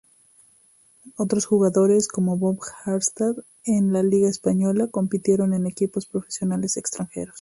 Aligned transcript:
Otros 1.15 1.45
jugadores, 1.45 2.07
como 2.07 2.35
Bob 2.35 2.57
Harstad 2.85 3.35
en 3.65 3.93
la 3.93 4.01
liga 4.01 4.29
española, 4.29 4.87
compitieron 4.87 5.53
en 5.53 5.67
equipos 5.67 6.07
profesionales 6.07 6.75
extranjeros. 6.77 7.29